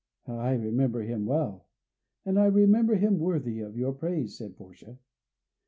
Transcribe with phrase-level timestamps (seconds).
[0.25, 1.67] "I remember him well,
[2.25, 4.97] and I remember him worthy of your praise," said Portia.